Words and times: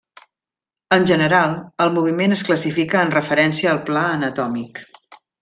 En 0.95 1.03
general, 1.11 1.53
el 1.85 1.93
moviment 1.97 2.33
es 2.37 2.43
classifica 2.47 3.03
en 3.09 3.13
referència 3.19 3.71
al 3.75 3.83
pla 3.91 4.05
anatòmic. 4.17 4.83